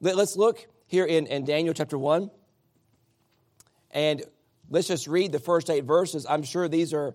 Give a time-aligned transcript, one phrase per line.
[0.00, 2.30] let, us look here in, in Daniel chapter 1.
[3.90, 4.22] And
[4.70, 6.26] let's just read the first eight verses.
[6.28, 7.14] I'm sure these are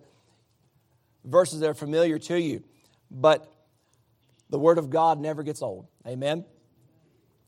[1.24, 2.62] verses that are familiar to you.
[3.10, 3.50] But
[4.50, 5.86] the Word of God never gets old.
[6.06, 6.44] Amen?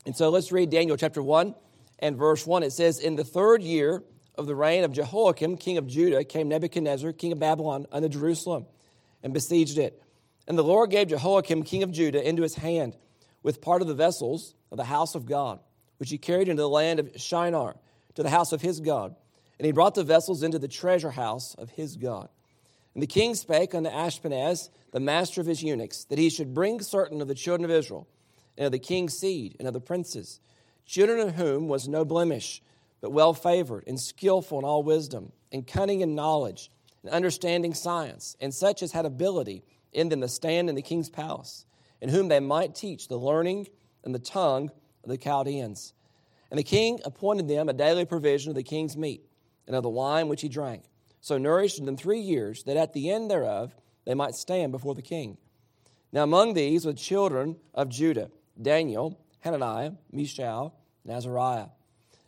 [0.04, 1.54] And so let's read Daniel chapter 1
[1.98, 2.62] and verse 1.
[2.62, 4.02] It says, In the third year
[4.36, 8.66] of the reign of Jehoiakim, king of Judah, came Nebuchadnezzar, king of Babylon, unto Jerusalem
[9.22, 10.02] and besieged it.
[10.46, 12.96] And the Lord gave Jehoiakim, king of Judah, into his hand
[13.42, 15.60] with part of the vessels of the house of God,
[15.98, 17.76] which he carried into the land of Shinar,
[18.14, 19.14] to the house of his God.
[19.58, 22.28] And he brought the vessels into the treasure house of his God.
[22.94, 26.80] And the king spake unto Ashpenaz, the master of his eunuchs, that he should bring
[26.80, 28.08] certain of the children of Israel,
[28.56, 30.40] and of the king's seed, and of the princes,
[30.86, 32.62] children of whom was no blemish,
[33.00, 36.70] but well favored, and skillful in all wisdom, and cunning in knowledge,
[37.02, 39.62] and understanding science, and such as had ability
[39.92, 41.66] in them to stand in the king's palace,
[42.00, 43.66] in whom they might teach the learning
[44.06, 44.70] and the tongue
[45.04, 45.92] of the Chaldeans.
[46.50, 49.22] And the king appointed them a daily provision of the king's meat,
[49.66, 50.84] and of the wine which he drank,
[51.20, 53.74] so nourished them three years, that at the end thereof
[54.06, 55.36] they might stand before the king.
[56.12, 60.72] Now among these were children of Judah, Daniel, Hananiah, Mishael,
[61.04, 61.66] and Azariah,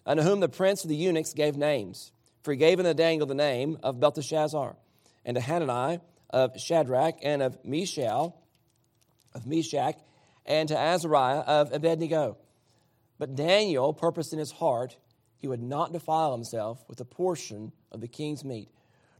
[0.04, 2.12] unto whom the prince of the eunuchs gave names.
[2.42, 4.76] For he gave unto Daniel the name of Belteshazzar,
[5.24, 8.36] and to Hananiah of Shadrach, and of Mishael,
[9.32, 9.94] of Meshach,
[10.48, 12.38] and to Azariah of Abednego.
[13.18, 14.96] But Daniel purposed in his heart
[15.36, 18.68] he would not defile himself with a portion of the king's meat,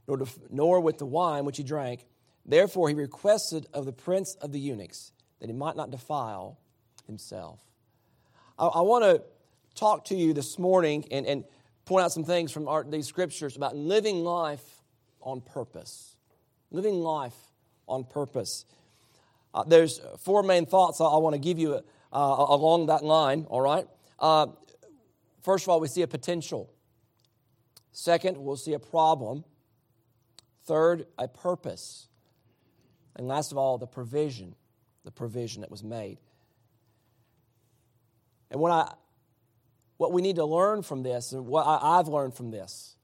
[0.05, 2.05] nor, def- nor with the wine which he drank.
[2.45, 6.59] Therefore he requested of the prince of the eunuchs that he might not defile
[7.05, 7.61] himself.
[8.57, 9.23] I, I want to
[9.75, 11.45] talk to you this morning and, and
[11.85, 14.81] point out some things from our, these scriptures about living life
[15.21, 16.17] on purpose.
[16.69, 17.35] Living life
[17.87, 18.65] on purpose.
[19.53, 23.45] Uh, there's four main thoughts I, I want to give you uh, along that line,
[23.49, 23.87] all right?
[24.19, 24.47] Uh,
[25.41, 26.71] first of all, we see a potential.
[27.91, 29.43] Second, we'll see a problem.
[30.65, 32.07] Third, a purpose.
[33.15, 34.55] And last of all, the provision,
[35.03, 36.19] the provision that was made.
[38.51, 38.93] And what I
[39.97, 42.95] what we need to learn from this, and what I, have learned from this,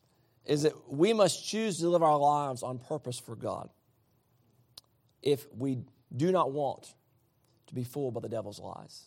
[0.45, 3.69] is that we must choose to live our lives on purpose for God
[5.21, 5.79] if we
[6.15, 6.93] do not want
[7.67, 9.05] to be fooled by the devil's lies.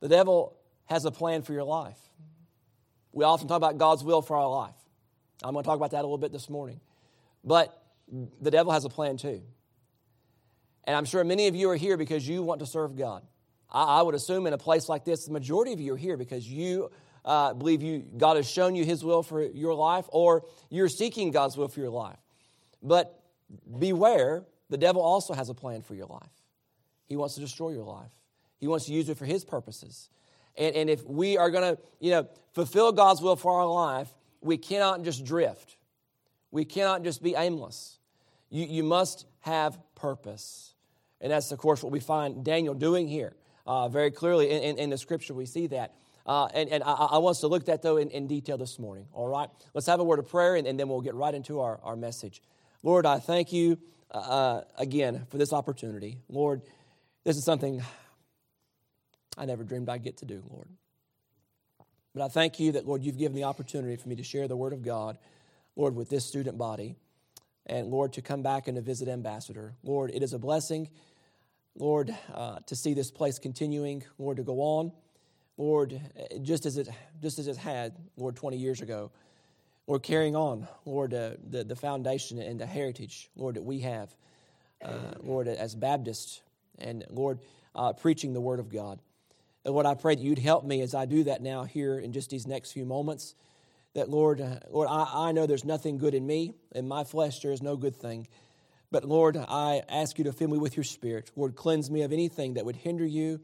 [0.00, 1.98] The devil has a plan for your life.
[3.12, 4.74] We often talk about God's will for our life.
[5.42, 6.80] I'm going to talk about that a little bit this morning.
[7.42, 7.80] But
[8.40, 9.42] the devil has a plan too.
[10.84, 13.22] And I'm sure many of you are here because you want to serve God.
[13.70, 16.16] I, I would assume in a place like this, the majority of you are here
[16.16, 16.90] because you
[17.24, 21.30] uh, believe you God has shown you His will for your life, or you're seeking
[21.30, 22.18] God's will for your life.
[22.82, 23.18] But
[23.78, 26.30] beware, the devil also has a plan for your life.
[27.06, 28.12] He wants to destroy your life.
[28.58, 30.08] He wants to use it for his purposes.
[30.56, 34.08] And, and if we are going to, you know, fulfill God's will for our life,
[34.40, 35.76] we cannot just drift.
[36.50, 37.98] We cannot just be aimless.
[38.50, 40.74] You, you must have purpose.
[41.20, 43.34] And that's, of course, what we find Daniel doing here.
[43.66, 45.94] Uh, very clearly in, in, in, the scripture, we see that.
[46.26, 48.58] Uh, and and I, I, want us to look at that, though, in, in, detail
[48.58, 49.06] this morning.
[49.12, 49.48] All right?
[49.72, 51.96] Let's have a word of prayer, and, and then we'll get right into our, our
[51.96, 52.42] message.
[52.82, 53.78] Lord, I thank you
[54.14, 56.18] uh, uh, again for this opportunity.
[56.28, 56.62] Lord,
[57.24, 57.82] this is something
[59.36, 60.68] I never dreamed I'd get to do, Lord.
[62.14, 64.56] But I thank you that, Lord, you've given the opportunity for me to share the
[64.56, 65.18] Word of God,
[65.76, 66.96] Lord, with this student body.
[67.66, 69.74] And, Lord, to come back and to visit Ambassador.
[69.82, 70.88] Lord, it is a blessing
[71.76, 74.92] Lord, uh, to see this place continuing, Lord, to go on,
[75.56, 76.00] Lord,
[76.42, 76.88] just as it
[77.20, 79.10] just as it had, Lord, 20 years ago,
[79.86, 84.14] Lord, carrying on, Lord, uh, the the foundation and the heritage, Lord, that we have,
[84.82, 86.40] uh, Lord, as Baptists,
[86.78, 87.40] and Lord,
[87.74, 88.98] uh, preaching the Word of God.
[89.64, 92.12] And Lord, I pray that you'd help me as I do that now here in
[92.12, 93.34] just these next few moments.
[93.94, 96.54] That Lord, uh, Lord, I, I know there's nothing good in me.
[96.74, 98.26] In my flesh, there is no good thing.
[98.90, 101.30] But Lord, I ask you to fill me with your spirit.
[101.36, 103.40] Lord, cleanse me of anything that would hinder you.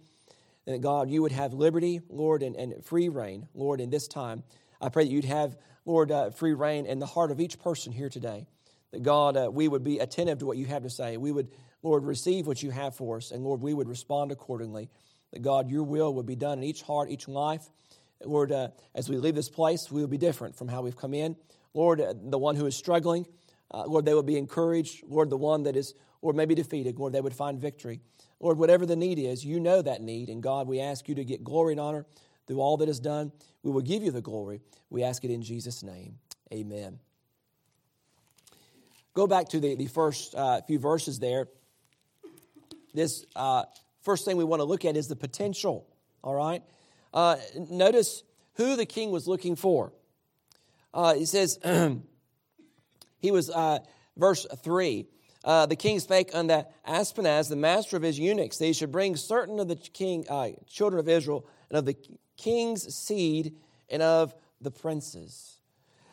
[0.66, 4.42] And God, you would have liberty, Lord, and, and free reign, Lord, in this time.
[4.80, 7.92] I pray that you'd have, Lord, uh, free reign in the heart of each person
[7.92, 8.46] here today.
[8.92, 11.16] That God, uh, we would be attentive to what you have to say.
[11.16, 11.48] We would,
[11.82, 13.30] Lord, receive what you have for us.
[13.30, 14.90] And Lord, we would respond accordingly.
[15.32, 17.62] That God, your will would be done in each heart, each life.
[18.24, 21.14] Lord, uh, as we leave this place, we will be different from how we've come
[21.14, 21.36] in.
[21.72, 23.26] Lord, uh, the one who is struggling,
[23.70, 25.04] uh, Lord, they will be encouraged.
[25.06, 28.00] Lord, the one that is, or maybe defeated, Lord, they would find victory.
[28.40, 30.28] Lord, whatever the need is, you know that need.
[30.28, 32.06] And God, we ask you to get glory and honor
[32.50, 33.30] through all that is done.
[33.62, 34.60] We will give you the glory.
[34.90, 36.18] We ask it in Jesus' name.
[36.52, 36.98] Amen.
[39.14, 41.46] Go back to the, the first uh, few verses there.
[42.92, 43.66] This uh,
[44.02, 45.86] first thing we want to look at is the potential,
[46.24, 46.64] all right?
[47.14, 47.36] Uh,
[47.70, 48.24] notice
[48.54, 49.92] who the king was looking for.
[50.92, 51.56] Uh, he says,
[53.20, 53.78] he was, uh,
[54.16, 55.06] verse 3.
[55.44, 59.14] Uh, the king spake unto Ashpenaz, the master of his eunuchs, that he should bring
[59.14, 61.96] certain of the king, uh, children of Israel and of the
[62.42, 63.54] king's seed
[63.88, 65.56] and of the princes.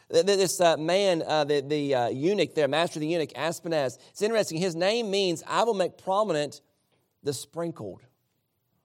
[0.09, 4.21] This uh, man, uh, the, the uh, eunuch there, master of the eunuch, Ashpenaz, it's
[4.21, 4.57] interesting.
[4.57, 6.61] His name means, I will make prominent
[7.23, 8.01] the sprinkled.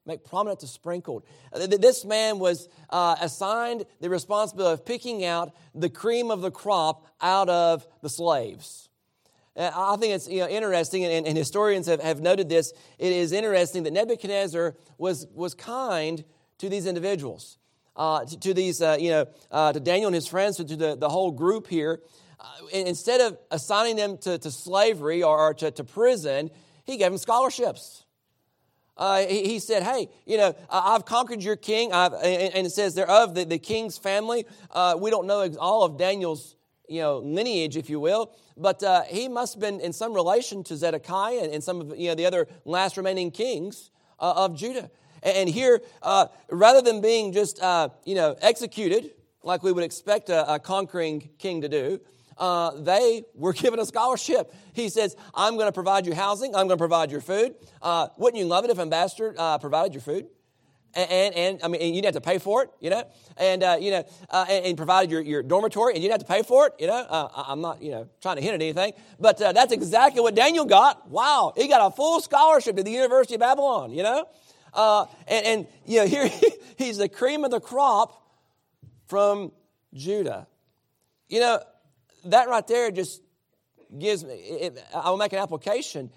[0.05, 1.23] Make prominent the sprinkled.
[1.53, 6.50] Uh, this man was uh, assigned the responsibility of picking out the cream of the
[6.50, 8.89] crop out of the slaves.
[9.55, 12.73] Uh, I think it's you know, interesting, and, and historians have, have noted this.
[12.99, 16.25] It is interesting that Nebuchadnezzar was, was kind
[16.62, 17.59] to these individuals
[17.97, 20.97] uh, to, to, these, uh, you know, uh, to Daniel and his friends, to the,
[20.97, 22.00] the whole group here.
[22.38, 26.50] Uh, instead of assigning them to, to slavery or, or to, to, prison,
[26.85, 28.05] he gave them scholarships.
[28.97, 31.93] Uh, he, he, said, Hey, you know, I've conquered your king.
[31.93, 34.47] I've, and, and, it says they're of the, the king's family.
[34.70, 36.55] Uh, we don't know all of Daniel's
[36.88, 40.76] you know, lineage, if you will, but he must have been in some relation to
[40.76, 44.88] Zedekiah and, and some of you know, the other last remaining kings of Judah.
[45.23, 50.31] And here, uh, rather than being just, uh, you know, executed like we would expect
[50.31, 52.01] a, a conquering king to do,
[52.39, 54.53] uh, they were given a scholarship.
[54.73, 56.55] He says, I'm going to provide you housing.
[56.55, 57.55] I'm going to provide your food.
[57.81, 60.27] Uh, wouldn't you love it if ambassador uh, provided your food?
[60.95, 63.05] And, and, and, I mean, and you didn't have to pay for it, you know,
[63.39, 66.29] and uh, you know, uh, and, and, provided your, your dormitory, and you didn't have
[66.29, 67.07] to pay for it, you know.
[67.09, 70.67] Uh, I'm not, you know, trying to hint at anything, but that's exactly what Daniel
[70.67, 71.09] got.
[71.09, 74.27] Wow, he got a full scholarship to the University of Babylon, you know.
[74.73, 76.31] Uh, and, and, you know, here
[76.79, 78.23] he's the cream of the crop
[79.07, 79.53] from
[79.95, 80.47] Judah.
[81.29, 81.63] You know,
[82.27, 83.23] that right there just
[83.99, 86.11] gives me, it, I'll make an application.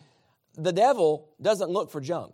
[0.55, 2.33] The devil doesn't look for junk.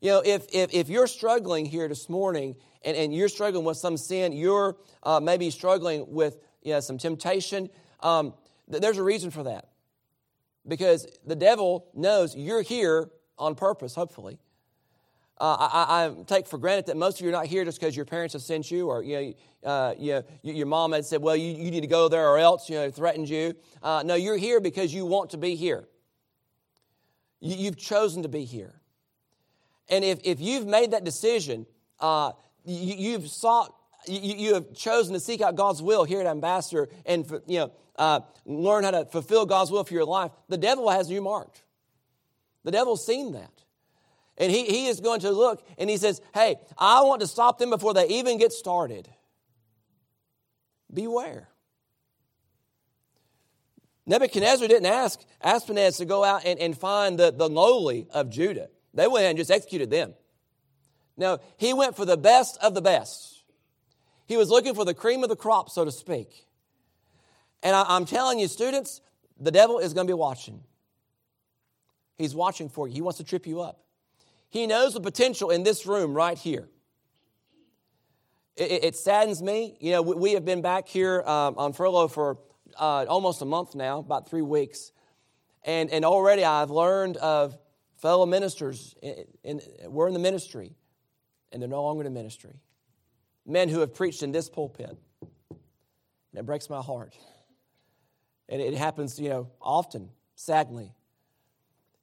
[0.00, 3.78] You know, if, if, if you're struggling here this morning and, and you're struggling with
[3.78, 7.70] some sin, you're uh, maybe struggling with you know, some temptation,
[8.00, 8.34] um,
[8.70, 9.68] th- there's a reason for that.
[10.66, 14.38] Because the devil knows you're here on purpose, hopefully.
[15.40, 17.96] Uh, I, I, take for granted that most of you are not here just because
[17.96, 19.34] your parents have sent you, or you
[19.64, 22.28] know, uh, you know, your mom had said, "Well, you, you need to go there,
[22.28, 23.56] or else," you know, threatened you.
[23.82, 25.88] Uh, no, you're here because you want to be here.
[27.40, 28.80] You, have chosen to be here,
[29.88, 31.66] and if if you've made that decision,
[31.98, 32.30] uh,
[32.64, 33.74] you, have sought,
[34.06, 37.72] you, you, have chosen to seek out God's will here at Ambassador, and you know,
[37.96, 40.30] uh, learn how to fulfill God's will for your life.
[40.48, 41.63] The devil has you marked.
[42.64, 43.50] The devil's seen that.
[44.36, 47.58] And he, he is going to look and he says, Hey, I want to stop
[47.58, 49.08] them before they even get started.
[50.92, 51.48] Beware.
[54.06, 58.68] Nebuchadnezzar didn't ask Ashpenaz to go out and, and find the, the lowly of Judah.
[58.92, 60.14] They went and just executed them.
[61.16, 63.44] No, he went for the best of the best.
[64.26, 66.46] He was looking for the cream of the crop, so to speak.
[67.62, 69.00] And I, I'm telling you, students,
[69.38, 70.62] the devil is going to be watching.
[72.16, 72.94] He's watching for you.
[72.94, 73.80] He wants to trip you up.
[74.50, 76.68] He knows the potential in this room right here.
[78.56, 79.76] It, it saddens me.
[79.80, 82.38] You know, we, we have been back here um, on furlough for
[82.78, 84.92] uh, almost a month now, about three weeks.
[85.64, 87.58] And, and already I've learned of
[87.96, 88.94] fellow ministers,
[89.42, 90.76] in, we're in the ministry,
[91.50, 92.60] and they're no longer in the ministry.
[93.46, 94.96] Men who have preached in this pulpit.
[95.20, 97.16] And it breaks my heart.
[98.48, 100.92] And it happens, you know, often, sadly.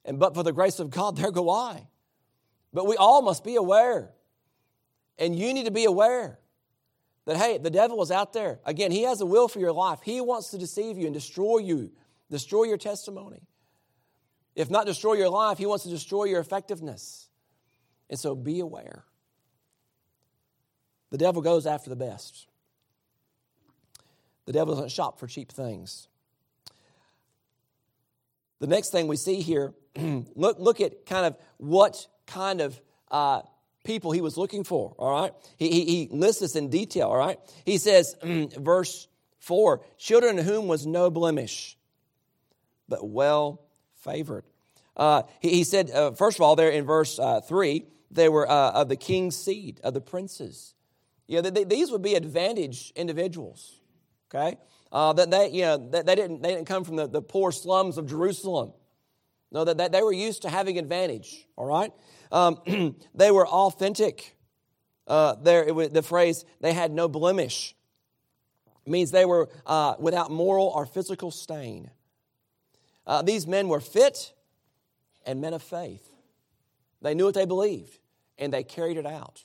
[0.04, 1.86] And but for the grace of God, there go I.
[2.72, 4.12] But we all must be aware.
[5.18, 6.38] And you need to be aware
[7.26, 8.60] that, hey, the devil is out there.
[8.64, 10.00] Again, he has a will for your life.
[10.02, 11.92] He wants to deceive you and destroy you,
[12.30, 13.42] destroy your testimony.
[14.54, 17.28] If not destroy your life, he wants to destroy your effectiveness.
[18.10, 19.04] And so be aware.
[21.10, 22.46] The devil goes after the best.
[24.46, 26.08] The devil doesn't shop for cheap things.
[28.58, 29.74] The next thing we see here
[30.34, 32.80] look, look at kind of what kind of
[33.10, 33.42] uh,
[33.84, 35.32] people he was looking for, all right?
[35.56, 37.38] He, he, he lists this in detail, all right?
[37.64, 39.08] He says, verse
[39.40, 41.76] 4 children whom was no blemish,
[42.88, 43.60] but well
[43.96, 44.44] favored.
[44.96, 48.48] Uh, he, he, said, uh, first of all, there in verse uh, 3, they were
[48.48, 50.74] uh, of the king's seed, of the princes.
[51.26, 53.80] You know, they, these would be advantaged individuals,
[54.32, 54.58] okay?
[54.92, 57.50] Uh, that they, you know, that they, didn't, they didn't come from the, the poor
[57.50, 58.72] slums of Jerusalem.
[59.52, 61.92] No, that, that they were used to having advantage, all right?
[62.32, 64.34] Um, they were authentic.
[65.06, 67.76] Uh, there, was, the phrase, they had no blemish,
[68.86, 71.90] means they were uh, without moral or physical stain.
[73.06, 74.32] Uh, these men were fit
[75.26, 76.08] and men of faith.
[77.02, 77.98] They knew what they believed,
[78.38, 79.44] and they carried it out.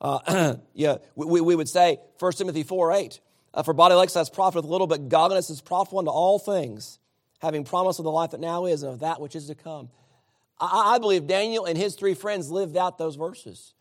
[0.00, 3.20] Uh, yeah, we, we would say 1 Timothy 4 8,
[3.54, 6.98] uh, for bodily exercise profiteth little, but godliness is profitable unto all things,
[7.42, 9.90] having promise of the life that now is and of that which is to come.
[10.60, 13.74] I, I believe Daniel and his three friends lived out those verses.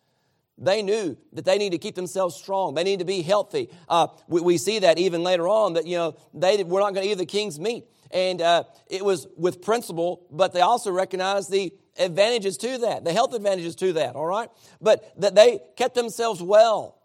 [0.58, 2.74] They knew that they need to keep themselves strong.
[2.74, 3.70] They need to be healthy.
[3.88, 7.06] Uh, we, we, see that even later on that, you know, they were not going
[7.06, 7.86] to eat the king's meat.
[8.12, 13.14] And uh, it was with principle, but they also recognized the advantages to that, the
[13.14, 14.50] health advantages to that, all right?
[14.82, 16.98] But that they kept themselves well.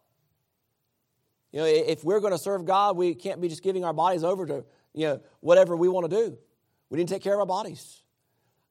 [1.52, 4.24] You know, if we're going to serve God, we can't be just giving our bodies
[4.24, 6.38] over to, you know, whatever we want to do.
[6.90, 8.02] We need to take care of our bodies.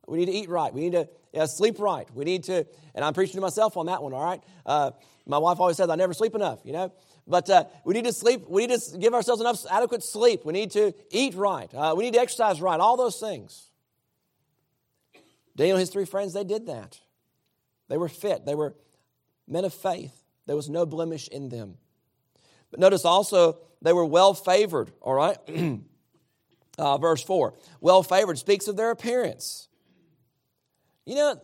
[0.07, 0.73] We need to eat right.
[0.73, 2.07] We need to uh, sleep right.
[2.13, 4.41] We need to, and I'm preaching to myself on that one, all right?
[4.65, 4.91] Uh,
[5.25, 6.93] my wife always says I never sleep enough, you know?
[7.27, 8.47] But uh, we need to sleep.
[8.47, 10.45] We need to give ourselves enough adequate sleep.
[10.45, 11.73] We need to eat right.
[11.73, 12.79] Uh, we need to exercise right.
[12.79, 13.69] All those things.
[15.55, 16.99] Daniel and his three friends, they did that.
[17.87, 18.45] They were fit.
[18.45, 18.75] They were
[19.47, 20.13] men of faith.
[20.45, 21.77] There was no blemish in them.
[22.69, 25.37] But notice also, they were well favored, all right?
[26.77, 27.53] uh, verse 4.
[27.81, 29.67] Well favored speaks of their appearance.
[31.05, 31.41] You know,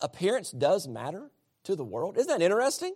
[0.00, 1.30] appearance does matter
[1.64, 2.16] to the world.
[2.16, 2.94] Isn't that interesting?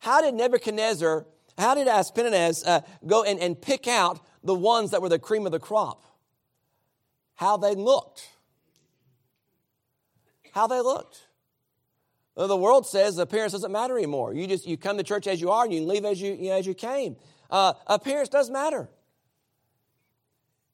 [0.00, 5.00] How did Nebuchadnezzar, how did Ashpenaz uh, go and, and pick out the ones that
[5.00, 6.04] were the cream of the crop?
[7.34, 8.28] How they looked.
[10.52, 11.28] How they looked.
[12.34, 14.34] Well, the world says appearance doesn't matter anymore.
[14.34, 16.50] You just you come to church as you are and you leave as you, you
[16.50, 17.16] know, as you came.
[17.50, 18.88] Uh, appearance does matter.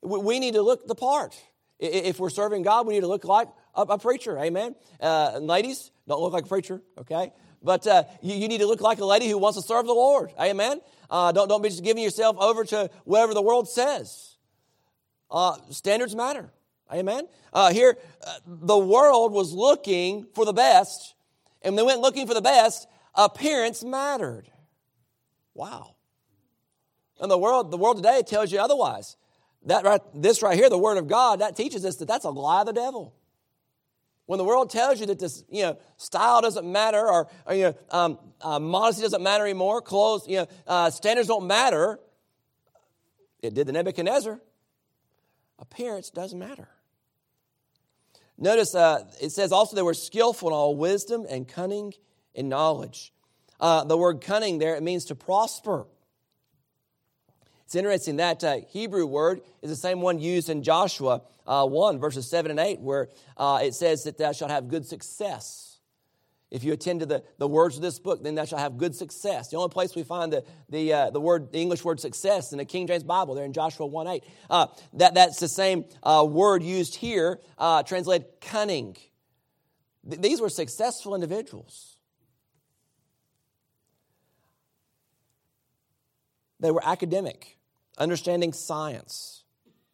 [0.02, 1.36] We, need to look the part.
[1.78, 4.38] If we're serving God, we need to look like a, a preacher.
[4.38, 4.74] Amen.
[5.00, 7.32] Uh, ladies, don't look like a preacher, okay?
[7.62, 9.92] But uh, you, you, need to look like a lady who wants to serve the
[9.92, 10.32] Lord.
[10.40, 10.80] Amen.
[11.10, 14.36] Uh, don't, don't be just giving yourself over to whatever the world says.
[15.30, 16.52] Uh, standards matter.
[16.92, 17.28] Amen.
[17.52, 21.14] Uh, here, uh, the world was looking for the best,
[21.62, 24.50] and when they went looking for the best, appearance mattered.
[25.54, 25.96] Wow.
[27.20, 29.16] And the world, the world today tells you otherwise.
[29.68, 32.30] That right, this right here, the Word of God, that teaches us that that's a
[32.30, 33.14] lie of the devil.
[34.24, 37.64] When the world tells you that this, you know, style doesn't matter or, or you
[37.64, 42.00] know, um, uh, modesty doesn't matter anymore, clothes, you know, uh, standards don't matter,
[43.42, 44.40] it did the Nebuchadnezzar.
[45.58, 46.68] Appearance doesn't matter.
[48.38, 51.92] Notice uh, it says also they were skillful in all wisdom and cunning
[52.34, 53.12] in knowledge.
[53.60, 55.86] Uh, the word cunning there, it means to prosper.
[57.68, 61.98] It's interesting that uh, Hebrew word is the same one used in Joshua uh, 1,
[61.98, 65.78] verses 7 and 8, where uh, it says that thou shalt have good success.
[66.50, 68.94] If you attend to the, the words of this book, then thou shalt have good
[68.94, 69.50] success.
[69.50, 72.58] The only place we find the, the, uh, the word, the English word success in
[72.58, 74.24] the King James Bible, there in Joshua 1 8.
[74.48, 77.38] Uh, that, that's the same uh, word used here,
[77.84, 78.96] translated cunning.
[80.08, 81.98] Th- these were successful individuals.
[86.60, 87.57] They were academic
[87.98, 89.44] understanding science.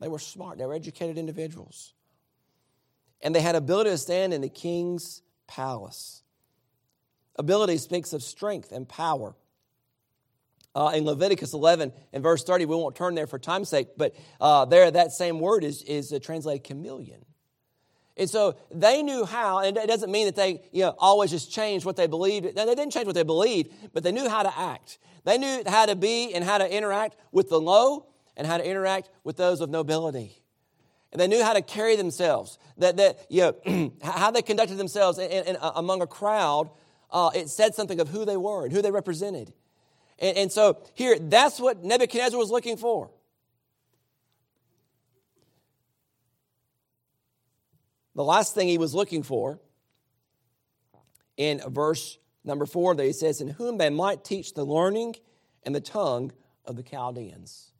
[0.00, 1.94] They were smart, they were educated individuals.
[3.22, 6.22] And they had ability to stand in the king's palace.
[7.36, 9.34] Ability speaks of strength and power.
[10.76, 14.14] Uh, in Leviticus 11 and verse 30, we won't turn there for time's sake, but
[14.40, 17.24] uh, there that same word is, is uh, translated chameleon.
[18.16, 21.50] And so they knew how, and it doesn't mean that they you know, always just
[21.52, 22.56] changed what they believed.
[22.56, 24.98] They didn't change what they believed, but they knew how to act.
[25.24, 28.68] They knew how to be and how to interact with the low and how to
[28.68, 30.42] interact with those of nobility.
[31.12, 35.18] And they knew how to carry themselves, that, that you know, how they conducted themselves
[35.18, 36.70] in, in, in, uh, among a crowd.
[37.10, 39.52] Uh, it said something of who they were and who they represented.
[40.18, 43.10] And, and so here, that's what Nebuchadnezzar was looking for.
[48.16, 49.60] The last thing he was looking for
[51.36, 55.16] in verse number four, there he says, In whom they might teach the learning
[55.62, 56.32] and the tongue
[56.64, 57.72] of the Chaldeans.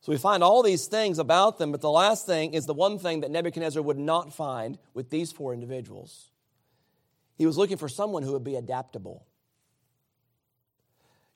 [0.00, 2.98] So we find all these things about them, but the last thing is the one
[2.98, 6.30] thing that Nebuchadnezzar would not find with these four individuals.
[7.36, 9.26] He was looking for someone who would be adaptable.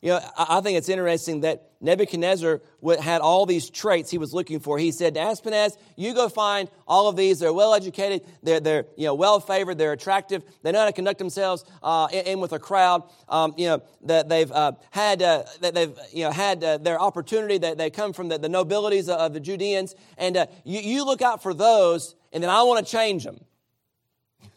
[0.00, 2.60] You know, I think it's interesting that Nebuchadnezzar
[3.02, 4.78] had all these traits he was looking for.
[4.78, 7.40] He said to Ashpenaz, you go find all of these.
[7.40, 8.22] They're well educated.
[8.40, 9.76] They're, they're you know, well favored.
[9.76, 10.44] They're attractive.
[10.62, 13.02] They know how to conduct themselves uh, in, in, with a crowd.
[13.28, 17.00] Um, you know, that they've uh, had, uh, that they've, you know, had uh, their
[17.00, 17.58] opportunity.
[17.58, 19.96] That they come from the, the nobilities of the Judeans.
[20.16, 23.40] And uh, you, you look out for those, and then I want to change them.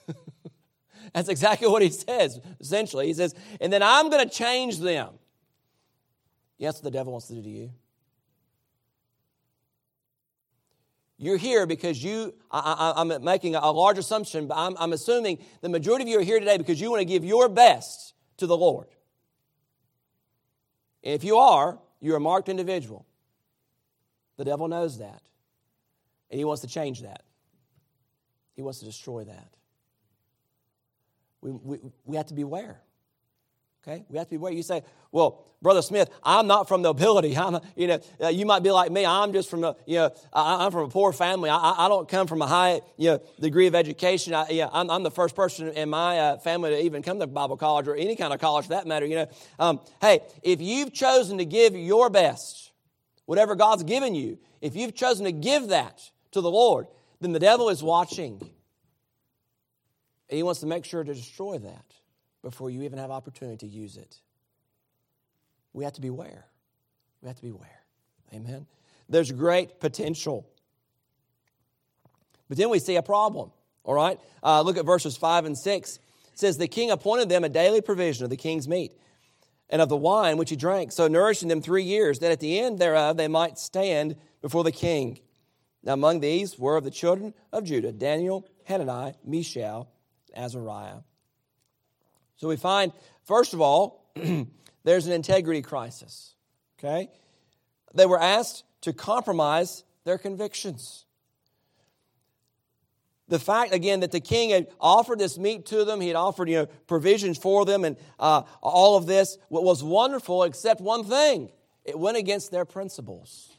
[1.15, 3.07] That's exactly what he says, essentially.
[3.07, 5.15] He says, and then I'm going to change them.
[6.62, 7.72] Yes, what the devil wants to do to you.
[11.22, 15.70] you're here because you, I, am making a large assumption, but I'm, I'm assuming the
[15.70, 18.58] majority of you are here today because you want to give your best to the
[18.58, 18.88] Lord.
[21.03, 23.06] And if you are, you're a marked individual.
[24.38, 25.22] The devil knows that.
[26.32, 27.22] And he wants to change that,
[28.56, 29.50] he wants to destroy that.
[31.41, 32.82] We, we, we have to beware.
[33.83, 34.53] Okay, we have to be aware.
[34.53, 37.38] You say, "Well, Brother Smith, I'm not from the ability.
[37.38, 39.05] I'm, you know, uh, you might be like me.
[39.05, 41.50] I'm just from a, you know, I, am from a poor family.
[41.50, 44.33] I, I, don't come from a high, you know, degree of education.
[44.33, 47.88] I, I'm the first person in my uh, family to even come to Bible college
[47.88, 49.05] or any kind of college for that matter.
[49.05, 49.27] You know,
[49.59, 52.71] um, hey, if you've chosen to give your best,
[53.25, 56.88] whatever God's given you, if you've chosen to give that to the Lord,
[57.19, 58.39] then the devil is watching,
[60.29, 61.90] and he wants to make sure to destroy that
[62.41, 64.19] before you even have opportunity to use it.
[65.74, 66.45] We have to beware.
[67.21, 67.81] We have to beware.
[68.33, 68.65] Amen.
[69.10, 70.48] There's great potential.
[72.50, 73.51] But then we see a problem.
[73.83, 74.19] All right?
[74.43, 75.95] Uh, look at verses 5 and 6.
[75.95, 76.01] It
[76.39, 78.91] says, The king appointed them a daily provision of the king's meat
[79.69, 82.60] and of the wine which he drank, so nourishing them three years, that at the
[82.60, 85.19] end thereof they might stand before the king.
[85.83, 89.89] Now among these were of the children of Judah Daniel, Hananiah, Mishael,
[90.36, 91.00] Azariah.
[92.41, 92.91] So we find,
[93.24, 94.10] first of all,
[94.83, 96.33] there's an integrity crisis.
[96.79, 97.07] Okay?
[97.93, 101.05] They were asked to compromise their convictions.
[103.27, 106.50] The fact, again, that the king had offered this meat to them, he had offered
[106.50, 111.51] you know, provisions for them, and uh, all of this was wonderful, except one thing
[111.86, 113.51] it went against their principles,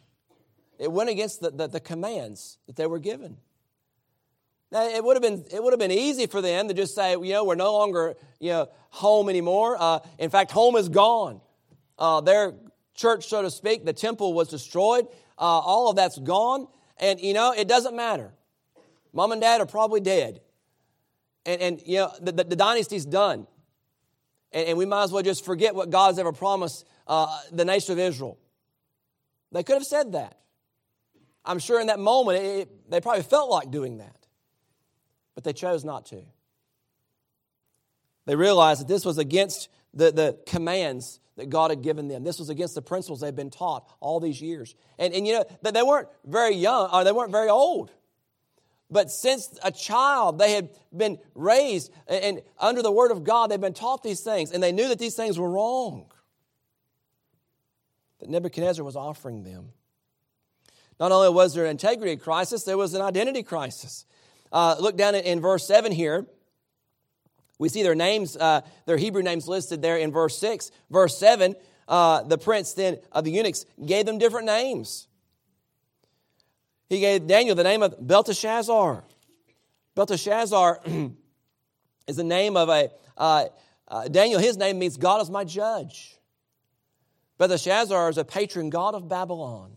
[0.81, 3.37] it went against the, the, the commands that they were given.
[4.73, 7.13] Now, it would have been it would have been easy for them to just say,
[7.13, 9.77] you know, we're no longer you know home anymore.
[9.79, 11.43] Uh, in fact, home is gone.
[11.99, 12.55] Uh, their
[12.95, 15.07] church, so to speak, the temple was destroyed.
[15.39, 18.33] Uh, all of that's gone, and you know it doesn't matter.
[19.13, 20.41] Mom and dad are probably dead,
[21.45, 23.47] and and you know the, the, the dynasty's done,
[24.53, 27.93] and, and, we might as well just forget what God's ever promised uh, the nation
[27.93, 28.39] of Israel.
[29.53, 30.39] They could have said that.
[31.45, 34.22] I'm sure in that moment it, they probably felt like doing that
[35.35, 36.23] but they chose not to.
[38.27, 42.25] They realized that this was against the, the commands that God had given them.
[42.25, 44.75] This was against the principles they'd been taught all these years.
[44.99, 47.91] And, and you know, that they weren't very young, or they weren't very old.
[48.91, 53.51] But since a child, they had been raised and, and under the Word of God,
[53.51, 56.07] they've been taught these things, and they knew that these things were wrong.
[58.21, 59.71] That Nebuchadnezzar was offering them.
[61.01, 64.05] Not only was there an integrity crisis, there was an identity crisis.
[64.53, 66.27] Uh, look down in, verse 7 here.
[67.59, 70.71] We see their names, uh, their Hebrew names listed there in verse 6.
[70.91, 71.55] Verse 7,
[71.89, 75.09] uh, the prince then of the eunuchs gave them different names.
[76.89, 79.05] He gave Daniel the name of Belteshazzar.
[79.95, 80.81] Belteshazzar
[82.07, 83.47] is the name of a, uh,
[83.89, 86.19] uh, Daniel, his name means God is my judge.
[87.39, 89.77] Belteshazzar is a patron god of Babylon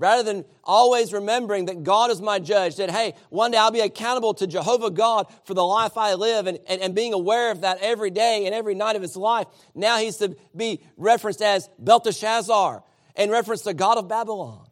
[0.00, 3.80] rather than always remembering that God is my judge, that, hey, one day I'll be
[3.80, 7.60] accountable to Jehovah God for the life I live and, and, and, being aware of
[7.60, 9.46] that every day and every night of his life.
[9.74, 12.82] Now he's to be referenced as Belteshazzar
[13.14, 14.66] in reference to God of Babylon.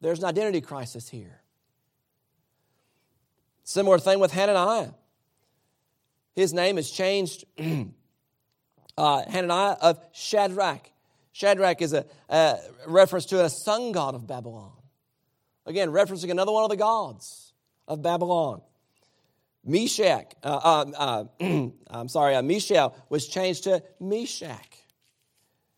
[0.00, 1.42] There's an identity crisis here.
[3.64, 4.92] Similar thing with Hananiah.
[6.36, 7.44] His name is changed,
[8.96, 10.88] uh, Hananiah of Shadrach.
[11.38, 14.72] Shadrach is a, a reference to a sun god of Babylon.
[15.66, 17.52] Again, referencing another one of the gods
[17.86, 18.60] of Babylon.
[19.64, 24.84] Meshach, uh, uh, uh, I'm sorry, uh, was changed to Meshach.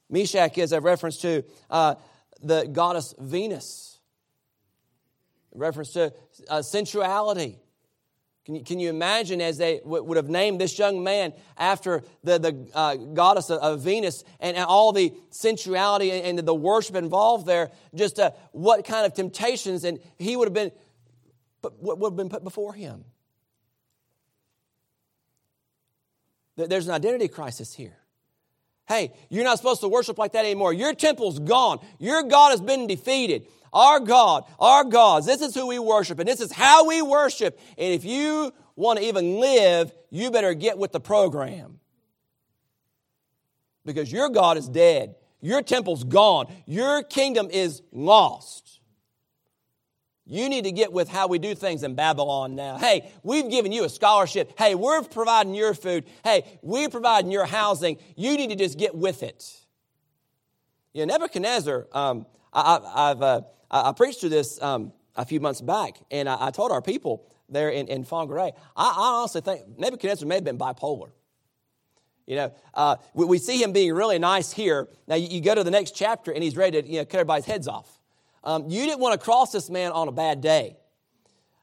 [0.09, 1.97] Meshach is a reference to uh,
[2.41, 3.99] the goddess Venus,
[5.53, 6.15] reference to
[6.49, 7.59] uh, sensuality.
[8.47, 12.03] Can you, can you imagine as they w- would have named this young man after
[12.25, 16.55] the, the uh, goddess of, of Venus and, and, all the sensuality and, and the
[16.55, 20.73] worship involved there, just uh, what kind of temptations and he would have been,
[21.61, 23.05] what would have been put before him?
[26.57, 27.97] There's an identity crisis here.
[28.89, 30.73] Hey, you're not supposed to worship like that anymore.
[30.73, 31.79] Your temple's gone.
[31.99, 33.47] Your God has been defeated.
[33.73, 37.59] Our God, our gods, this is who we worship and this is how we worship.
[37.79, 41.79] And if you want to even live, you better get with the program.
[43.85, 45.15] Because your God is dead.
[45.41, 46.53] Your temple's gone.
[46.67, 48.81] Your kingdom is lost.
[50.27, 52.79] You need to get with how we do things in Babylon now.
[52.79, 54.53] Hey, we've given you a scholarship.
[54.57, 56.05] Hey, we're providing your food.
[56.23, 57.99] Hey, we're providing your housing.
[58.15, 59.57] You need to just get with it.
[60.93, 65.41] You know, Nebuchadnezzar, um, I, have uh, I, I preached to this um, a few
[65.41, 69.41] months back, and I, I told our people there in, in Whangarei, I, I honestly
[69.41, 71.11] think Nebuchadnezzar may have been bipolar.
[72.27, 74.89] You know, uh, we, we, see him being really nice here.
[75.09, 77.15] Now, you, you, go to the next chapter, and he's ready to you know, cut
[77.15, 77.99] everybody's heads off.
[78.45, 80.77] Um, you didn't want to cross this man on a bad day.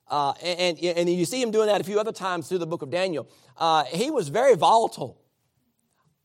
[0.09, 2.67] Uh, and, and, and, you see him doing that a few other times through the
[2.67, 3.29] book of Daniel.
[3.57, 5.19] Uh, he was very volatile.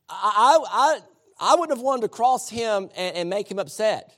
[0.08, 0.98] I, I,
[1.40, 4.16] I wouldn't have wanted to cross him and, and make him upset.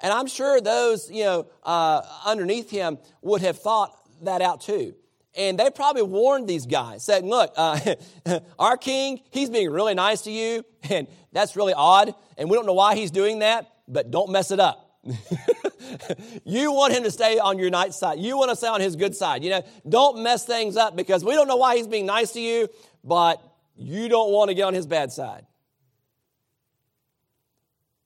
[0.00, 4.94] And I'm sure those, you know, uh, underneath him would have thought that out too.
[5.36, 7.78] And they probably warned these guys, said, look, uh,
[8.58, 12.64] our king, he's being really nice to you, and that's really odd, and we don't
[12.64, 14.82] know why he's doing that, but don't mess it up.
[16.44, 18.18] you want him to stay on your night side.
[18.18, 19.44] You want to stay on his good side.
[19.44, 22.40] You know, don't mess things up because we don't know why he's being nice to
[22.40, 22.68] you,
[23.04, 23.40] but
[23.76, 25.46] you don't want to get on his bad side.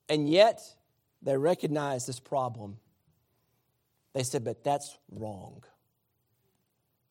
[0.09, 0.61] And yet,
[1.21, 2.77] they recognized this problem.
[4.13, 5.63] They said, but that's wrong.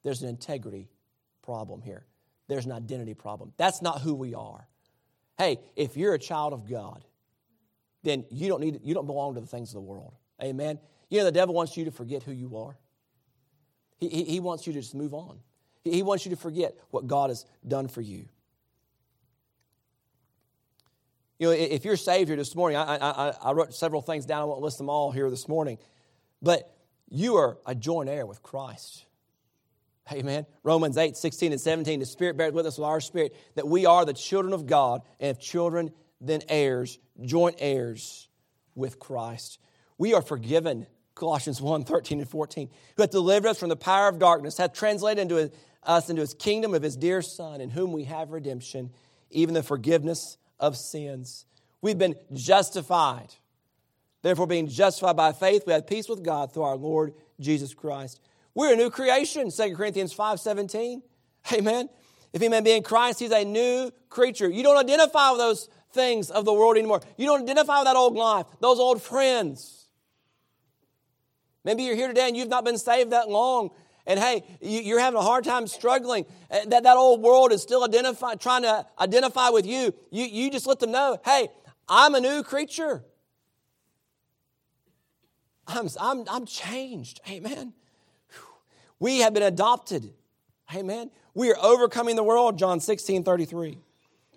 [0.03, 0.89] There's an integrity
[1.43, 2.05] problem here,
[2.49, 3.53] there's an identity problem.
[3.57, 4.67] That's not who we are.
[5.39, 7.05] Hey, if you're a child of God,
[8.03, 10.15] then you don't need you don't belong to the things of the world.
[10.43, 10.79] Amen.
[11.09, 12.77] You know the devil wants you to forget who you are.
[13.99, 15.39] He, he, he wants you to just move on.
[15.83, 18.29] He, he wants you to forget what God has done for you.
[21.41, 24.43] You know, if you're saved here this morning, I, I, I wrote several things down.
[24.43, 25.79] I won't list them all here this morning.
[26.43, 26.71] But
[27.09, 29.07] you are a joint heir with Christ.
[30.13, 30.45] Amen.
[30.65, 32.01] Romans 8, 16 and 17.
[32.01, 35.01] The Spirit bears with us with our spirit that we are the children of God,
[35.19, 38.29] and if children, then heirs, joint heirs
[38.75, 39.59] with Christ.
[39.97, 44.09] We are forgiven, Colossians 1, 13 and 14, who hath delivered us from the power
[44.09, 45.51] of darkness, hath translated into
[45.85, 48.91] us into his kingdom of his dear Son, in whom we have redemption,
[49.31, 51.47] even the forgiveness of sins.
[51.83, 53.35] We've been justified.
[54.23, 58.21] Therefore, being justified by faith, we have peace with God through our Lord Jesus Christ.
[58.55, 61.03] We're a new creation, 2 Corinthians 5 17.
[61.53, 61.89] Amen.
[62.33, 64.49] If any man be in Christ, he's a new creature.
[64.49, 67.01] You don't identify with those things of the world anymore.
[67.17, 69.87] You don't identify with that old life, those old friends.
[71.65, 73.71] Maybe you're here today and you've not been saved that long
[74.07, 77.85] and hey, you're having a hard time struggling, uh, that, that old world is still
[77.85, 79.95] identify, trying to identify with you.
[80.11, 81.49] you, you just let them know, hey,
[81.89, 83.05] I'm a new creature.
[85.67, 87.21] I'm, I'm, I'm changed.
[87.29, 87.73] Amen.
[88.99, 90.13] We have been adopted.
[90.75, 91.11] Amen.
[91.35, 93.79] We are overcoming the world, John 16, 33.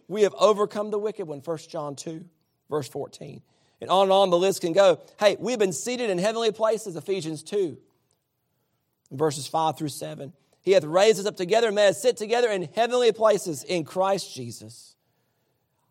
[0.07, 2.23] We have overcome the wicked one, 1 John 2,
[2.69, 3.41] verse 14.
[3.81, 5.01] And on and on the list can go.
[5.19, 7.77] Hey, we've been seated in heavenly places, Ephesians 2,
[9.13, 10.33] verses 5 through 7.
[10.61, 13.83] He hath raised us up together and made us sit together in heavenly places in
[13.83, 14.95] Christ Jesus.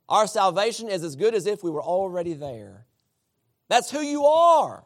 [0.09, 2.87] Our salvation is as good as if we were already there.
[3.69, 4.85] That's who you are.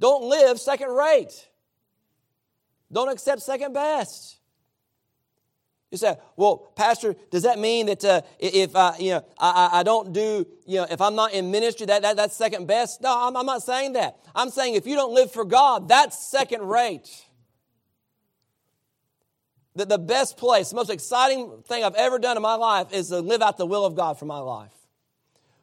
[0.00, 1.48] Don't live second rate.
[2.90, 4.38] Don't accept second best.
[5.92, 9.82] You say, well, Pastor, does that mean that uh, if I, you know, I, I
[9.82, 13.02] don't do, you know, if I'm not in ministry, that, that that's second best?
[13.02, 14.16] No, I'm, I'm not saying that.
[14.34, 17.26] I'm saying if you don't live for God, that's second rate.
[19.76, 23.08] The, the best place, the most exciting thing I've ever done in my life is
[23.08, 24.72] to live out the will of God for my life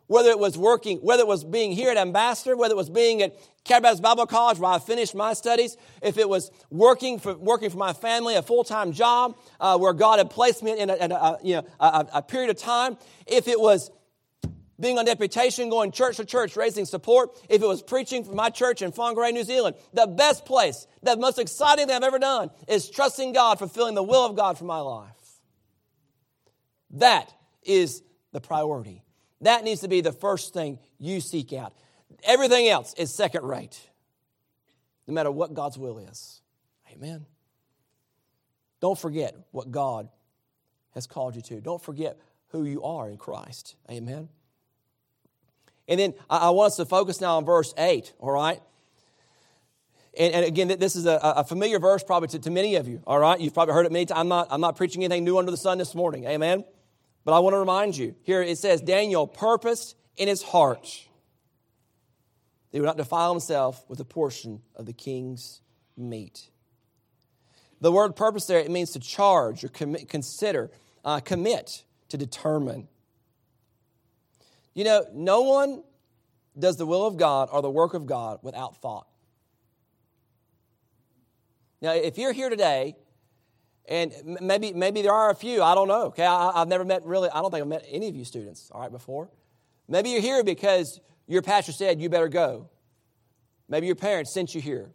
[0.10, 3.22] whether it was working, whether it was being here at Ambassador, whether it was being
[3.22, 7.70] at Calvary Bible College where I finished my studies, if it was working for, working
[7.70, 11.38] for my family, a full-time job uh, where God had placed me in, a, a,
[11.44, 13.92] you know, a, a period of time, if it was
[14.80, 18.50] being on deputation, going church to church, raising support, if it was preaching for my
[18.50, 22.50] church in Whangarei, New Zealand, the best place, the most exciting thing I've ever done
[22.68, 25.12] is trusting God, fulfilling the will of God for my life.
[26.90, 29.04] That is the priority.
[29.42, 31.74] That needs to be the first thing you seek out.
[32.24, 33.80] Everything else is second rate,
[35.08, 36.42] no matter what God's will is.
[36.92, 37.26] Amen.
[38.82, 40.10] Don't forget what God
[40.94, 41.62] has called you to.
[41.62, 42.18] Don't forget
[42.50, 43.76] who you are in Christ.
[43.90, 44.30] Amen.
[45.88, 48.62] And then I want us to focus now on verse 8, all right?
[50.18, 53.02] And, and again, this is a, a familiar verse probably to, to, many of you,
[53.08, 53.40] all right?
[53.40, 54.20] You've probably heard it many times.
[54.20, 56.26] I'm not, I'm not preaching anything new under the sun this morning.
[56.26, 56.64] Amen.
[57.26, 60.84] But I want to remind you here it says, Daniel purposed in his heart
[62.72, 65.62] that he would not defile himself with a portion of the king's
[65.98, 66.50] meat.
[67.82, 70.70] The word purpose there, it means to charge or commit, consider,
[71.06, 72.88] uh, commit, to determine.
[74.74, 75.84] You know, no one
[76.58, 79.08] does the will of God or the work of God without thought.
[81.82, 82.96] Now, if you're here today
[83.90, 86.04] and maybe, maybe there are a few, I don't know.
[86.06, 88.70] Okay, I, have never met really, I don't think I've met any of you students,
[88.72, 89.30] all right, before.
[89.88, 92.70] Maybe you're here because your pastor said you better go.
[93.68, 94.92] Maybe your parents sent you here,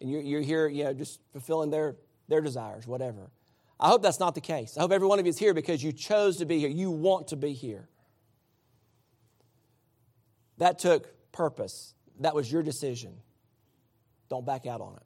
[0.00, 1.96] and you're, you're here, you know, just fulfilling their,
[2.28, 3.32] their desires, whatever.
[3.80, 4.76] I hope that's not the case.
[4.78, 6.68] I hope every one of you is here because you chose to be here.
[6.68, 7.88] You want to be here.
[10.58, 11.94] That took purpose.
[12.20, 13.14] That was your decision.
[14.30, 15.02] Don't back out on it.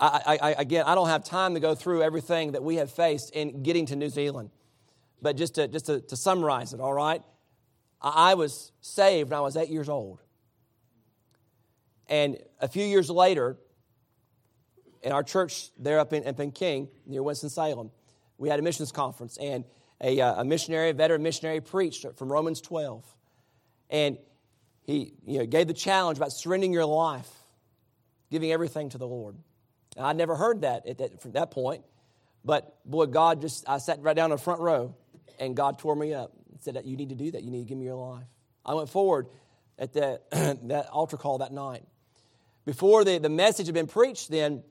[0.00, 3.34] I, I, again, I don't have time to go through everything that we have faced
[3.34, 4.50] in getting to New Zealand.
[5.20, 7.22] But just to, just to, to summarize it, all right?
[8.00, 10.22] I, I was saved when I was eight years old.
[12.08, 13.58] And a few years later,
[15.02, 17.90] in our church there up in, up in near Winston-Salem,
[18.38, 19.64] we had a missions conference, and
[20.00, 23.04] a, uh, a missionary, a veteran missionary, preached from Romans 12.
[23.90, 24.16] And
[24.82, 27.28] he you know, gave the challenge about surrendering your life,
[28.30, 29.36] giving everything to the Lord.
[29.96, 31.84] And I'd never heard that at that, from that point.
[32.44, 34.94] But boy, God just, I sat right down in the front row
[35.38, 37.42] and God tore me up and said, You need to do that.
[37.42, 38.26] You need to give me your life.
[38.64, 39.28] I went forward
[39.78, 40.20] at the,
[40.64, 41.84] that altar call that night.
[42.64, 44.62] Before the, the message had been preached, then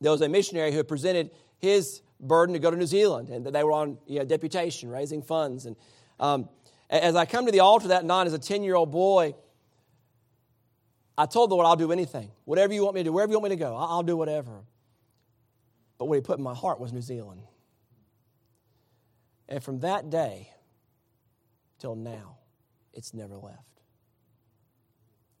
[0.00, 3.44] there was a missionary who had presented his burden to go to New Zealand, and
[3.46, 5.66] they were on you know, deputation, raising funds.
[5.66, 5.76] And
[6.18, 6.48] um,
[6.88, 9.34] as I come to the altar that night as a 10 year old boy,
[11.20, 12.30] I told the Lord, I'll do anything.
[12.46, 14.62] Whatever you want me to do, wherever you want me to go, I'll do whatever.
[15.98, 17.42] But what He put in my heart was New Zealand.
[19.46, 20.48] And from that day
[21.78, 22.38] till now,
[22.94, 23.58] it's never left.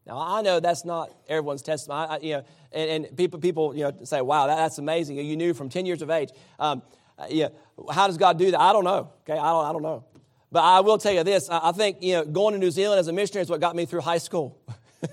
[0.06, 2.08] Now I know that's not everyone's testimony.
[2.10, 5.36] I, you know, and, and, people people you know say, "Wow, that, that's amazing." You
[5.36, 6.28] knew from ten years of age.
[6.58, 6.82] Um,
[7.30, 7.48] yeah,
[7.90, 8.60] how does God do that?
[8.60, 9.12] I don't know.
[9.22, 9.64] Okay, I don't.
[9.64, 10.04] I don't know.
[10.52, 13.08] But I will tell you this: I think you know going to New Zealand as
[13.08, 14.60] a missionary is what got me through high school.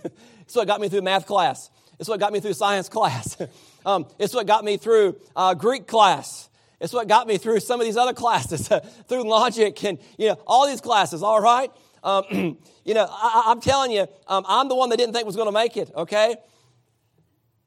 [0.48, 1.70] it's what got me through math class.
[2.00, 3.36] It's what got me through science class.
[3.86, 6.50] um, it's what got me through uh, Greek class.
[6.80, 8.70] It's what got me through some of these other classes,
[9.10, 11.22] through logic and you know all these classes.
[11.22, 11.70] All right,
[12.02, 12.24] um,
[12.86, 15.50] you know I, am telling you, um, I'm the one that didn't think was going
[15.50, 15.92] to make it.
[15.94, 16.38] Okay,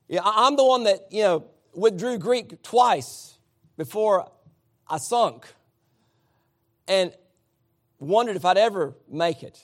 [0.08, 3.36] yeah, I'm the one that you know withdrew Greek twice
[3.76, 4.30] before
[4.88, 5.52] I sunk,
[6.88, 7.12] and
[7.98, 9.62] wondered if I'd ever make it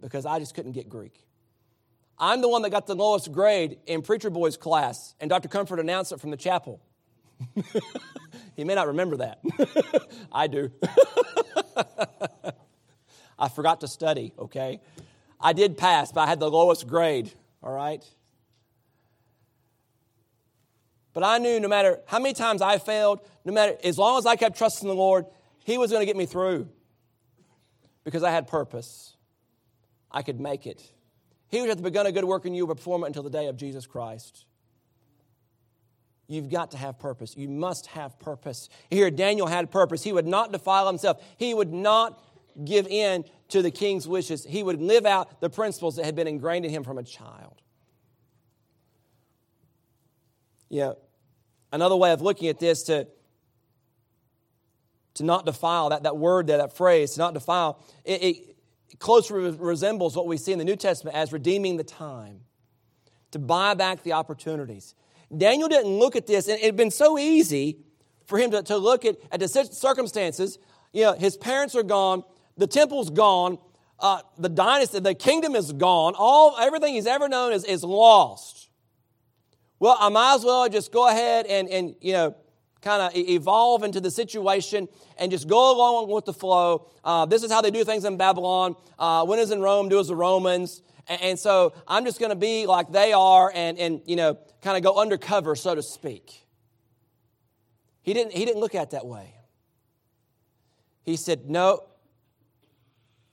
[0.00, 1.24] because I just couldn't get Greek.
[2.22, 5.48] I'm the one that got the lowest grade in Preacher Boy's class, and Dr.
[5.48, 6.82] Comfort announced it from the chapel.
[8.56, 9.40] he may not remember that.
[10.32, 10.70] I do.
[13.38, 14.82] I forgot to study, okay?
[15.40, 18.04] I did pass, but I had the lowest grade, all right?
[21.14, 24.26] But I knew no matter how many times I failed, no matter as long as
[24.26, 25.24] I kept trusting the Lord,
[25.64, 26.68] He was going to get me through
[28.04, 29.16] because I had purpose.
[30.10, 30.82] I could make it.
[31.50, 33.46] He which hath begun a good work in you will perform it until the day
[33.46, 34.44] of Jesus Christ.
[36.28, 37.36] You've got to have purpose.
[37.36, 38.68] You must have purpose.
[38.88, 40.04] Here, Daniel had purpose.
[40.04, 42.22] He would not defile himself, he would not
[42.64, 44.44] give in to the king's wishes.
[44.44, 47.60] He would live out the principles that had been ingrained in him from a child.
[50.68, 50.92] Yeah.
[51.72, 53.08] Another way of looking at this to,
[55.14, 58.56] to not defile, that, that word, that, that phrase, to not defile, it, it
[58.98, 62.40] closely resembles what we see in the New Testament as redeeming the time,
[63.30, 64.94] to buy back the opportunities.
[65.36, 67.78] Daniel didn't look at this, and it had been so easy
[68.26, 70.58] for him to, to look at, at the circumstances.
[70.92, 72.24] You know, his parents are gone,
[72.56, 73.58] the temple's gone,
[74.00, 78.70] uh, the dynasty, the kingdom is gone, all everything he's ever known is, is lost.
[79.78, 82.36] Well, I might as well just go ahead and, and you know,
[82.82, 84.88] kind of evolve into the situation
[85.18, 86.88] and just go along with the flow.
[87.04, 88.74] Uh, this is how they do things in Babylon.
[88.98, 90.82] Uh, when is in Rome, do as the Romans.
[91.08, 94.38] And, and so I'm just going to be like they are and, and you know,
[94.62, 96.46] kind of go undercover, so to speak.
[98.02, 99.34] He didn't, he didn't look at it that way.
[101.02, 101.84] He said, no,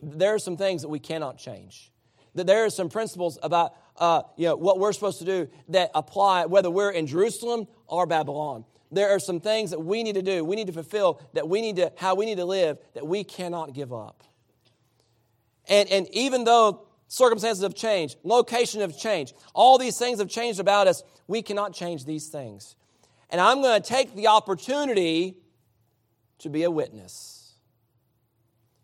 [0.02, 1.92] there are some things that we cannot change.
[2.36, 5.90] That there are some principles about uh, you know, what we're supposed to do that
[5.96, 10.22] apply whether we're in Jerusalem or Babylon there are some things that we need to
[10.22, 13.06] do, we need to fulfill, that we need to, how we need to live, that
[13.06, 14.24] we cannot give up.
[15.68, 20.60] And, and even though circumstances have changed, location have changed, all these things have changed
[20.60, 22.76] about us, we cannot change these things.
[23.30, 25.38] And I'm going to take the opportunity
[26.40, 27.54] to be a witness.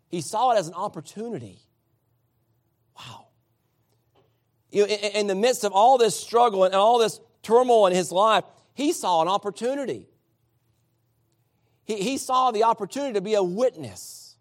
[0.08, 1.60] He saw it as an opportunity.
[2.96, 3.28] Wow.
[4.70, 7.94] You know, in, in the midst of all this struggle and all this turmoil in
[7.94, 10.08] his life, he saw an opportunity.
[11.84, 14.36] He, he saw the opportunity to be a witness.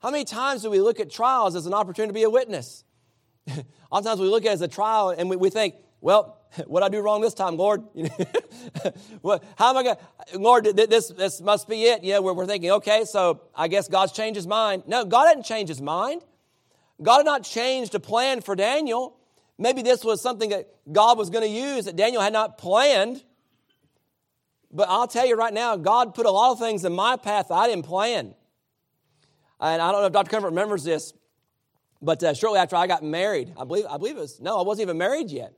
[0.00, 2.84] How many times do we look at trials as an opportunity to be a witness?
[3.90, 6.90] Oftentimes we look at it as a trial and we, we think, well, what I
[6.90, 7.82] do wrong this time, Lord?
[9.22, 9.96] well, how am I going
[10.32, 12.04] to, Lord, this, this must be it.
[12.04, 14.82] Yeah, we're, we're thinking, okay, so I guess God's changed his mind.
[14.86, 16.22] No, God didn't change his mind.
[17.02, 19.16] God had not changed a plan for Daniel.
[19.58, 23.22] Maybe this was something that God was going to use that Daniel had not planned.
[24.72, 27.50] But I'll tell you right now, God put a lot of things in my path
[27.50, 28.34] I didn't plan.
[29.60, 30.30] And I don't know if Dr.
[30.30, 31.12] Comfort remembers this,
[32.02, 34.62] but uh, shortly after I got married, I believe, I believe it was, no, I
[34.62, 35.54] wasn't even married yet.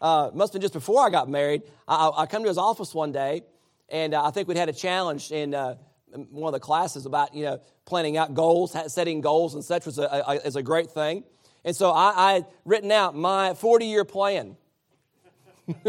[0.00, 1.62] Uh, must have been just before I got married.
[1.88, 3.42] I, I come to his office one day,
[3.88, 5.76] and uh, I think we'd had a challenge in uh,
[6.30, 9.98] one of the classes about, you know, planning out goals, setting goals and such was
[9.98, 11.24] a, a, is a great thing.
[11.66, 14.56] And so I, I had written out my 40 year plan.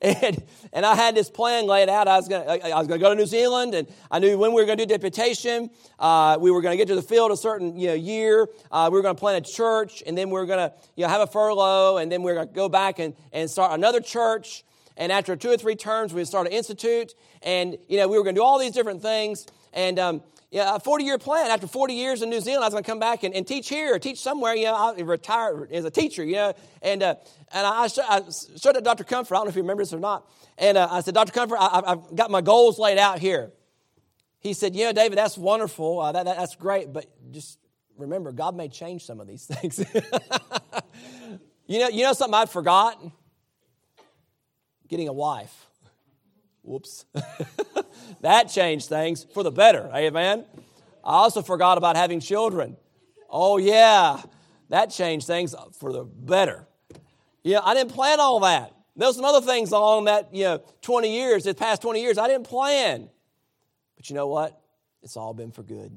[0.00, 2.08] and, and I had this plan laid out.
[2.08, 4.78] I was going to go to New Zealand, and I knew when we were going
[4.78, 5.68] to do deputation.
[5.98, 8.48] Uh, we were going to get to the field a certain you know, year.
[8.72, 11.02] Uh, we were going to plant a church, and then we were going to you
[11.02, 13.72] know, have a furlough, and then we were going to go back and, and start
[13.72, 14.64] another church.
[14.96, 18.16] And after two or three terms, we would start an institute, and you know we
[18.16, 19.46] were going to do all these different things.
[19.72, 20.22] And um,
[20.54, 21.50] yeah, a 40 year plan.
[21.50, 23.68] After 40 years in New Zealand, I was going to come back and, and teach
[23.68, 24.54] here, or teach somewhere.
[24.54, 26.54] You know, I retire as a teacher, you know.
[26.80, 27.16] And, uh,
[27.52, 28.20] and I, I
[28.56, 29.02] showed it Dr.
[29.02, 29.34] Comfort.
[29.34, 30.30] I don't know if you remember this or not.
[30.56, 31.32] And uh, I said, Dr.
[31.32, 33.50] Comfort, I, have got my goals laid out here.
[34.38, 35.98] He said, You know, David, that's wonderful.
[35.98, 36.92] Uh, that, that, that's great.
[36.92, 37.58] But just
[37.98, 39.78] remember, God may change some of these things.
[41.66, 43.02] you, know, you know something I forgot?
[44.88, 45.66] Getting a wife.
[46.62, 47.04] Whoops.
[48.20, 49.90] that changed things for the better.
[49.92, 50.44] Eh, Amen.
[51.04, 52.76] I also forgot about having children.
[53.28, 54.22] Oh, yeah.
[54.70, 56.66] That changed things for the better.
[57.42, 58.72] Yeah, I didn't plan all that.
[58.96, 62.16] There was some other things along that, you know, 20 years, the past 20 years,
[62.16, 63.10] I didn't plan.
[63.96, 64.58] But you know what?
[65.02, 65.92] It's all been for good.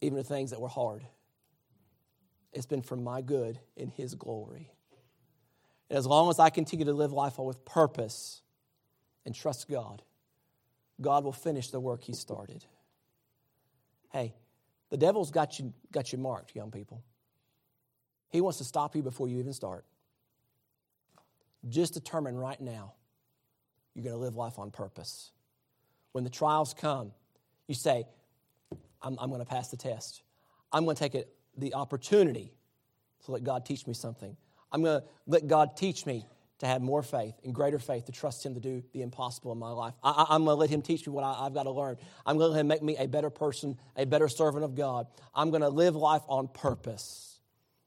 [0.00, 1.04] Even the things that were hard.
[2.52, 4.70] It's been for my good in His glory.
[5.90, 8.42] And as long as I continue to live life with purpose
[9.26, 10.02] and trust God,
[11.00, 12.64] God will finish the work He started.
[14.12, 14.34] Hey,
[14.90, 17.02] the devil's got you, got you marked, young people.
[18.28, 19.84] He wants to stop you before you even start.
[21.68, 22.94] Just determine right now
[23.94, 25.32] you're going to live life on purpose.
[26.12, 27.12] When the trials come,
[27.66, 28.06] you say,
[29.02, 30.22] I'm, I'm going to pass the test.
[30.72, 32.52] I'm going to take it, the opportunity
[33.24, 34.36] to let God teach me something.
[34.72, 36.26] I'm going to let God teach me
[36.60, 39.58] to have more faith and greater faith to trust Him to do the impossible in
[39.58, 39.94] my life.
[40.02, 41.96] I, am going to let Him teach me what I, have got to learn.
[42.26, 45.06] I'm going to let Him make me a better person, a better servant of God.
[45.34, 47.38] I'm going to live life on purpose.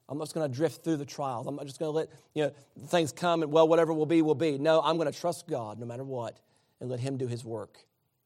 [0.09, 1.47] I'm not just going to drift through the trials.
[1.47, 2.51] I'm not just going to let you know
[2.87, 4.57] things come and well, whatever will be, will be.
[4.57, 6.39] No, I'm going to trust God no matter what
[6.81, 7.77] and let Him do His work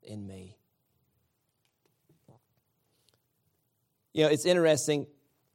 [0.01, 0.57] in me.
[4.13, 5.05] You know, it's interesting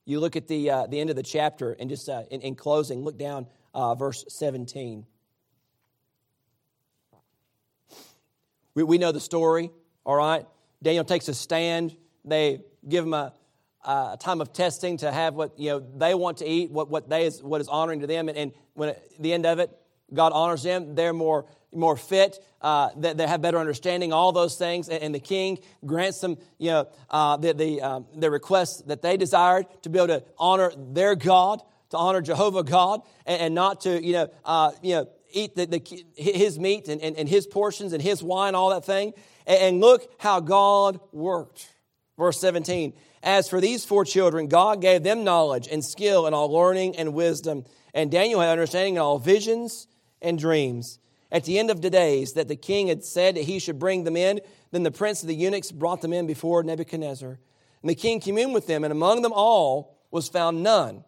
[0.04, 2.54] you look at the, uh, the end of the chapter and just uh, in, in,
[2.54, 5.06] closing, look down uh, verse 17.
[8.74, 9.70] We, we know the story,
[10.04, 10.46] all right?
[10.82, 11.96] Daniel takes a stand.
[12.24, 13.32] They give him a,
[13.84, 17.08] a time of testing to have what you know they want to eat, what, what,
[17.08, 18.28] they is, what is honoring to them.
[18.28, 19.70] And, and when the end of it,
[20.12, 20.94] God honors them.
[20.94, 24.88] They're more more fit, uh, that they have better understanding, all those things.
[24.88, 29.02] And, and the king grants them, you know, uh, the, the, um, the requests that
[29.02, 33.54] they desired to be able to honor their God, to honor Jehovah God, and, and
[33.54, 37.28] not to, you know, uh, you know, eat the, the, his meat and, and, and,
[37.28, 39.14] his portions and his wine, all that thing.
[39.46, 41.68] And, and look how God worked.
[42.18, 42.92] Verse 17.
[43.22, 47.14] As for these four children, God gave them knowledge and skill and all learning and
[47.14, 47.64] wisdom.
[47.94, 49.86] And Daniel had understanding in all visions
[50.20, 50.98] and dreams
[51.32, 54.04] at the end of the days that the king had said that he should bring
[54.04, 54.40] them in.
[54.70, 57.30] Then the prince of the eunuchs brought them in before Nebuchadnezzar.
[57.30, 61.04] And the king communed with them, and among them all was found none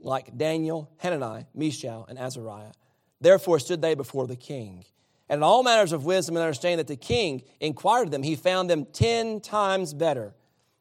[0.00, 2.72] like Daniel, Hananiah, Mishael, and Azariah.
[3.20, 4.84] Therefore stood they before the king.
[5.28, 8.36] And in all matters of wisdom and understanding that the king inquired of them, he
[8.36, 10.34] found them ten times better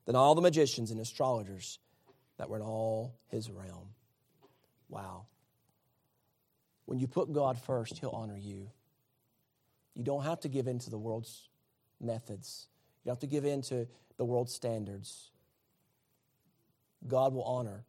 [0.06, 1.80] than all the magicians and astrologers
[2.38, 3.90] that were in all his realm.
[4.88, 5.26] Wow.
[6.86, 8.70] When you put God first, He'll honor you.
[9.94, 11.50] You don't have to give in to the world's
[12.02, 12.68] methods,
[13.04, 15.32] you don't have to give in to the world's standards.
[17.08, 17.86] God will honor.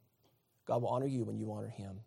[0.66, 2.00] God will honor you when you honor Him.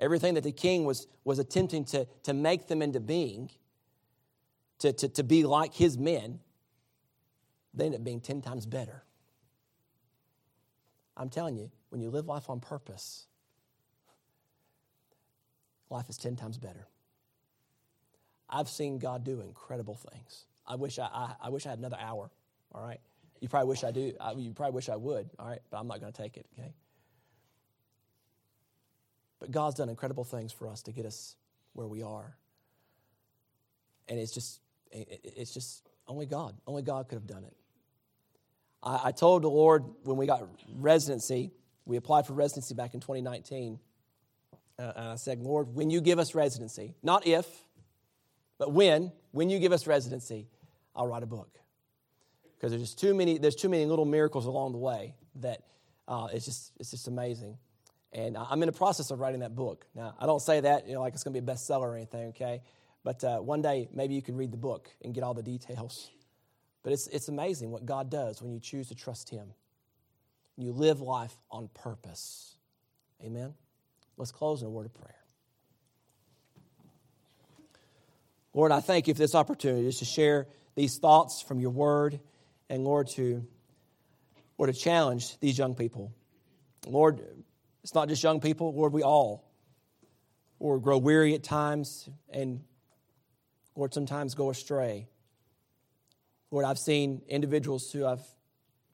[0.00, 3.50] Everything that the king was, was attempting to, to make them into being,
[4.78, 6.38] to, to, to be like his men,
[7.74, 9.02] they end up being 10 times better.
[11.16, 13.26] I'm telling you, when you live life on purpose,
[15.90, 16.86] life is 10 times better.
[18.48, 20.46] I've seen God do incredible things.
[20.66, 22.30] I wish I, I, I wish I had another hour,
[22.72, 23.00] all right?
[23.40, 24.12] You probably wish I do.
[24.20, 25.60] I, you probably wish I would, all right?
[25.70, 26.72] But I'm not going to take it, okay?
[29.38, 31.36] But God's done incredible things for us to get us
[31.74, 32.36] where we are.
[34.08, 34.60] And it's just,
[34.90, 36.56] it's just only God.
[36.66, 37.54] Only God could have done it.
[38.82, 41.52] I, I told the Lord when we got residency,
[41.84, 43.78] we applied for residency back in 2019.
[44.78, 47.46] Uh, and I said, Lord, when you give us residency, not if,
[48.58, 50.48] but when, when you give us residency,
[50.94, 51.58] I'll write a book.
[52.56, 55.62] Because there's just too many, there's too many little miracles along the way that
[56.06, 57.56] uh, it's, just, it's just amazing.
[58.12, 59.86] And I'm in the process of writing that book.
[59.94, 61.96] Now, I don't say that you know, like it's going to be a bestseller or
[61.96, 62.62] anything, okay?
[63.04, 66.10] But uh, one day, maybe you can read the book and get all the details.
[66.82, 69.52] But it's, it's amazing what God does when you choose to trust Him.
[70.56, 72.56] You live life on purpose.
[73.24, 73.54] Amen?
[74.18, 75.14] Let's close in a word of prayer.
[78.52, 82.18] Lord, I thank you for this opportunity just to share these thoughts from your word
[82.68, 83.46] and, Lord, to,
[84.58, 86.12] Lord, to challenge these young people.
[86.84, 87.20] Lord,
[87.84, 89.48] it's not just young people, Lord, we all,
[90.58, 92.64] Lord, grow weary at times and,
[93.76, 95.06] Lord, sometimes go astray.
[96.50, 98.26] Lord, I've seen individuals who I've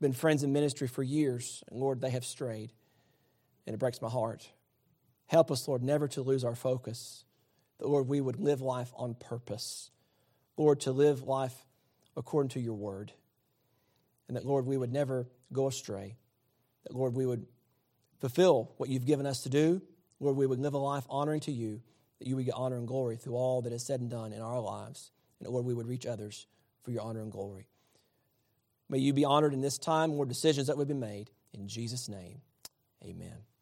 [0.01, 2.73] been friends in ministry for years, and Lord, they have strayed,
[3.67, 4.47] and it breaks my heart.
[5.27, 7.25] Help us, Lord, never to lose our focus.
[7.79, 9.91] That, Lord, we would live life on purpose.
[10.57, 11.55] Lord, to live life
[12.17, 13.13] according to your word.
[14.29, 16.17] And that, Lord, we would never go astray.
[16.85, 17.47] That, Lord, we would
[18.21, 19.83] fulfill what you've given us to do.
[20.21, 21.83] Lord, we would live a life honoring to you,
[22.19, 24.41] that you would get honor and glory through all that is said and done in
[24.41, 25.11] our lives.
[25.41, 26.47] And, Lord, we would reach others
[26.83, 27.69] for your honor and glory.
[28.89, 31.31] May you be honored in this time, Lord, decisions that would be made.
[31.53, 32.41] In Jesus' name,
[33.03, 33.45] amen.